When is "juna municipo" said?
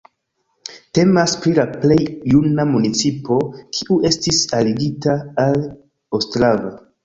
2.33-3.39